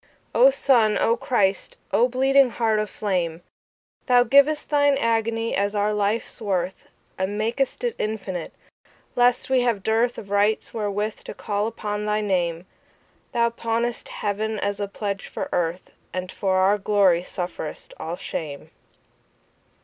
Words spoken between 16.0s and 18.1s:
And for our glory sufferest